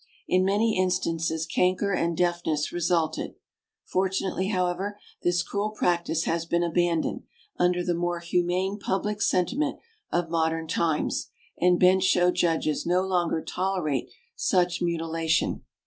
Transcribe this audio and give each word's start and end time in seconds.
In 0.27 0.43
many 0.43 0.79
instances, 0.79 1.45
canker 1.45 1.93
and 1.93 2.17
deafness 2.17 2.71
resulted. 2.71 3.35
Fortunately, 3.85 4.47
however, 4.47 4.97
this 5.21 5.43
cruel 5.43 5.69
practice 5.69 6.23
has 6.23 6.47
been 6.47 6.63
abandoned, 6.63 7.21
under 7.59 7.83
the 7.83 7.93
more 7.93 8.19
humane 8.19 8.79
public 8.79 9.21
sentiment 9.21 9.77
of 10.11 10.31
modern 10.31 10.65
times, 10.67 11.29
and 11.55 11.79
bench 11.79 12.01
show 12.03 12.31
judges 12.31 12.83
no 12.83 13.03
longer 13.03 13.43
tolerate 13.43 14.09
such 14.35 14.81
mutilation. 14.81 15.61